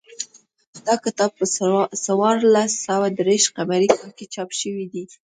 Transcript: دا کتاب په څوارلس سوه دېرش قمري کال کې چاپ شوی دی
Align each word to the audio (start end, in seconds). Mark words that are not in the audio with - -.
دا 0.85 0.95
کتاب 1.03 1.31
په 1.39 1.45
څوارلس 2.05 2.71
سوه 2.87 3.07
دېرش 3.19 3.43
قمري 3.57 3.87
کال 3.95 4.09
کې 4.17 4.25
چاپ 4.33 4.49
شوی 4.59 4.85
دی 4.93 5.03